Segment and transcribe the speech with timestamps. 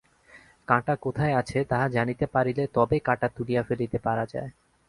[0.67, 4.49] কাঁটা কোথায় আছে তাহা জানিতে পারিলে তবে কাঁটা তুলিয়া ফেলিতে পারা যায়।